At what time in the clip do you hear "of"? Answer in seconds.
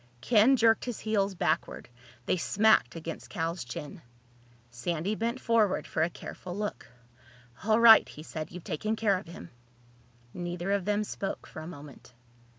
9.19-9.27, 10.71-10.85